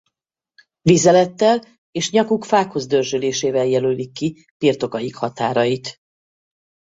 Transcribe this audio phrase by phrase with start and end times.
[0.81, 6.01] Vizelettel és nyakuk fákhoz dörzsölésével jelölik ki birtokaik határait.